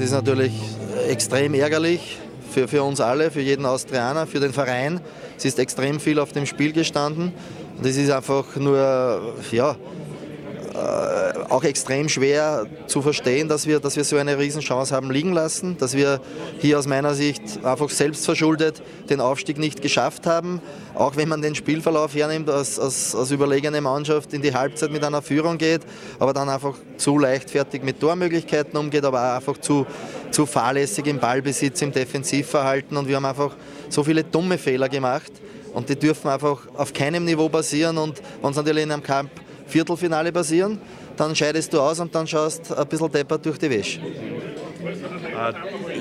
[0.00, 0.52] das ist natürlich
[1.10, 2.16] extrem ärgerlich
[2.50, 4.98] für, für uns alle, für jeden Austrianer, für den Verein.
[5.36, 7.32] Es ist extrem viel auf dem Spiel gestanden.
[7.82, 9.76] Es ist einfach nur, ja,
[10.72, 15.32] äh, auch extrem schwer zu verstehen, dass wir, dass wir so eine Riesenchance haben liegen
[15.32, 16.20] lassen, dass wir
[16.60, 20.62] hier aus meiner Sicht einfach selbstverschuldet den Aufstieg nicht geschafft haben.
[20.94, 25.02] Auch wenn man den Spielverlauf hernimmt, als, als, als überlegene Mannschaft in die Halbzeit mit
[25.02, 25.82] einer Führung geht,
[26.20, 29.86] aber dann einfach zu leichtfertig mit Tormöglichkeiten umgeht, aber auch einfach zu,
[30.30, 33.56] zu fahrlässig im Ballbesitz, im Defensivverhalten und wir haben einfach
[33.88, 35.32] so viele dumme Fehler gemacht
[35.74, 39.30] und die dürfen einfach auf keinem Niveau passieren und wenn es natürlich in einem Kampf
[39.70, 40.78] Viertelfinale passieren,
[41.16, 44.00] dann scheidest du aus und dann schaust ein bisschen deppert durch die Wäsche.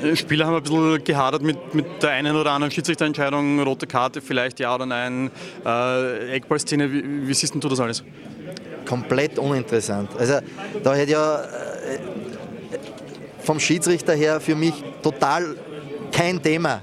[0.03, 4.21] Äh, Spieler haben ein bisschen gehadert mit, mit der einen oder anderen Schiedsrichterentscheidung, rote Karte
[4.21, 5.29] vielleicht, ja oder nein,
[5.65, 8.03] äh, Eckballszene, wie, wie siehst du das alles?
[8.85, 10.09] Komplett uninteressant.
[10.17, 10.39] Also
[10.83, 11.47] da hätte ja äh,
[13.43, 15.55] vom Schiedsrichter her für mich total
[16.11, 16.81] kein Thema.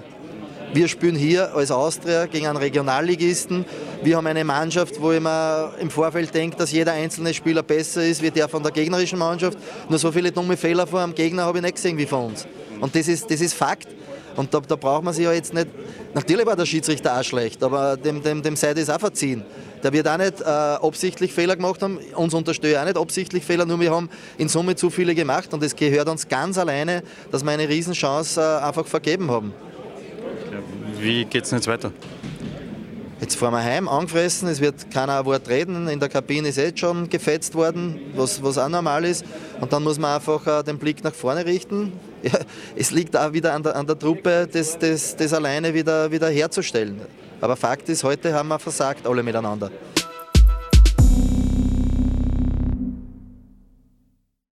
[0.73, 3.65] Wir spielen hier als Austria gegen einen Regionalligisten.
[4.03, 8.05] Wir haben eine Mannschaft, wo ich mir im Vorfeld denke, dass jeder einzelne Spieler besser
[8.05, 9.59] ist wie der von der gegnerischen Mannschaft.
[9.89, 12.47] Nur so viele dumme Fehler vor dem Gegner habe ich nicht gesehen wie von uns.
[12.81, 13.89] Und das ist, das ist Fakt.
[14.37, 15.69] Und da, da braucht man sich ja jetzt nicht.
[16.13, 19.45] Natürlich war der Schiedsrichter auch schlecht, aber dem, dem, dem sei das auch verziehen.
[19.83, 23.65] Der wird auch nicht äh, absichtlich Fehler gemacht haben, uns unterstützt auch nicht absichtlich Fehler,
[23.65, 27.45] nur wir haben in Summe zu viele gemacht und es gehört uns ganz alleine, dass
[27.45, 29.55] wir eine Riesenchance äh, einfach vergeben haben.
[31.07, 31.93] Wie geht es jetzt weiter?
[33.21, 36.57] Jetzt fahren wir heim, angefressen, es wird keiner ein Wort reden, in der Kabine ist
[36.57, 39.25] jetzt schon gefetzt worden, was, was auch normal ist.
[39.61, 41.93] Und dann muss man einfach äh, den Blick nach vorne richten.
[42.23, 42.41] Ja,
[42.75, 46.29] es liegt auch wieder an der, an der Truppe, das, das, das alleine wieder, wieder
[46.29, 47.01] herzustellen.
[47.41, 49.71] Aber Fakt ist, heute haben wir versagt, alle miteinander.